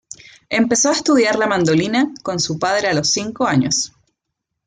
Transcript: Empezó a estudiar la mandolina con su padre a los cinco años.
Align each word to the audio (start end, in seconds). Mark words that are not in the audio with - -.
Empezó 0.49 0.89
a 0.89 0.93
estudiar 0.93 1.37
la 1.37 1.45
mandolina 1.45 2.11
con 2.23 2.39
su 2.39 2.57
padre 2.57 2.87
a 2.87 2.93
los 2.95 3.11
cinco 3.11 3.45
años. 3.45 3.93